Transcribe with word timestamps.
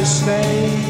This 0.00 0.26
is 0.26 0.89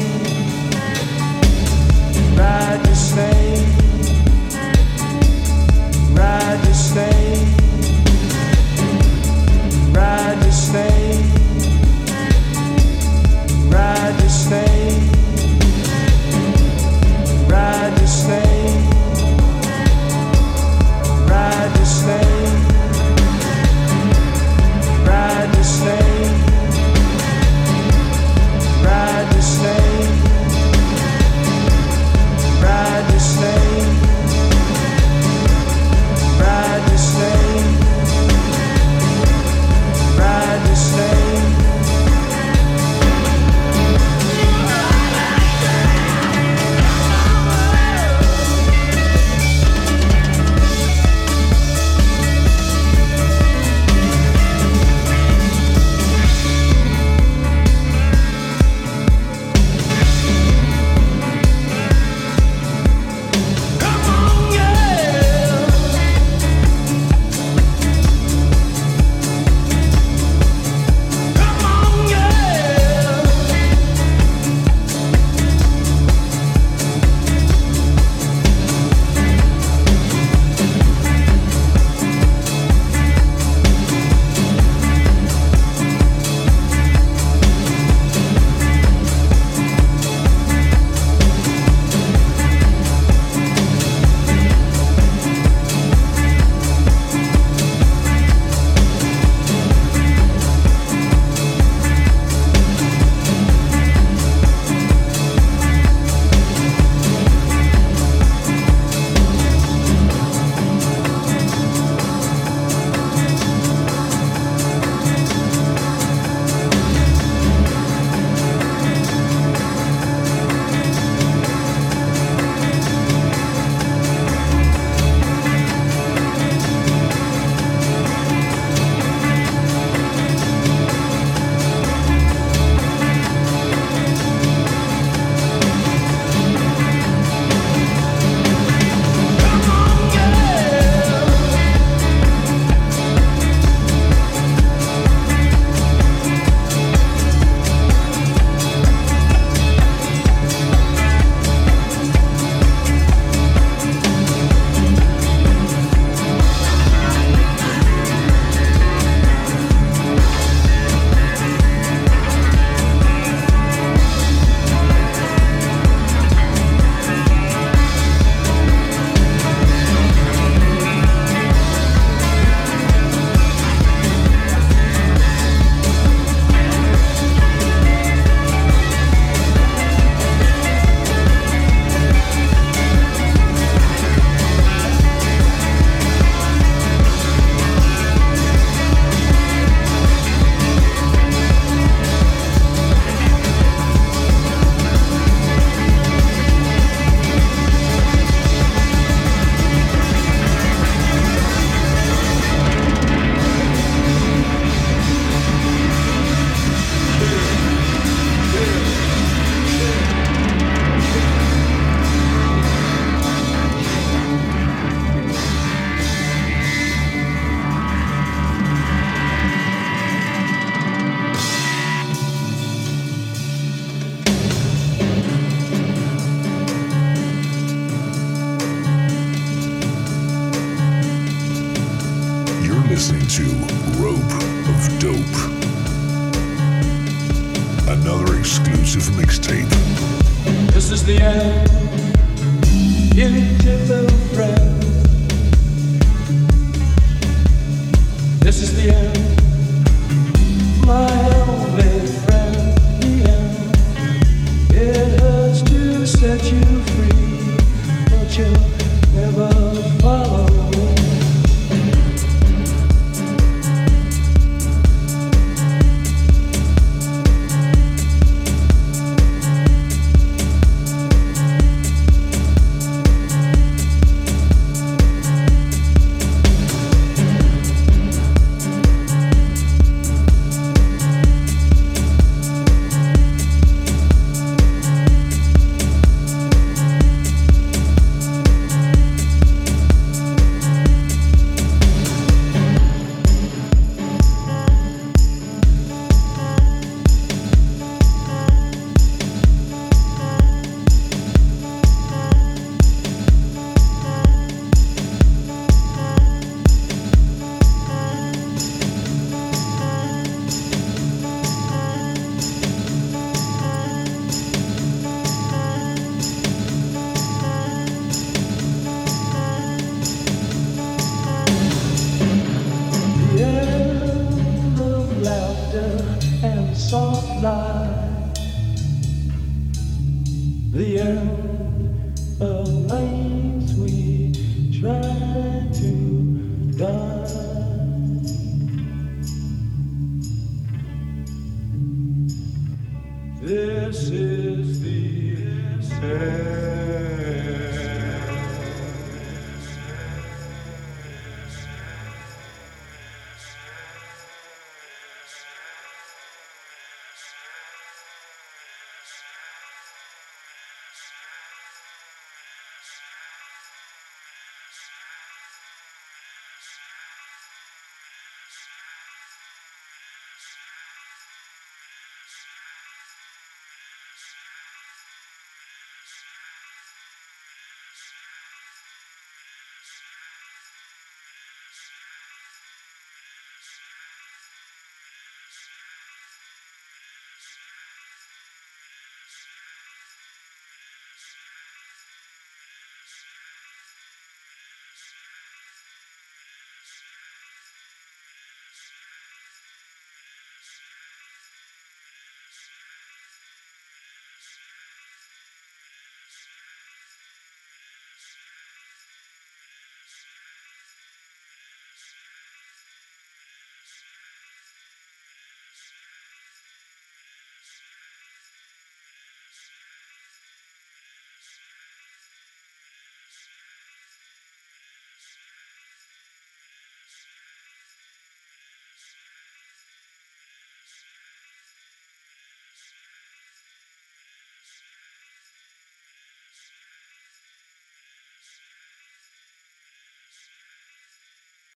the 330.71 330.99
end. 330.99 331.60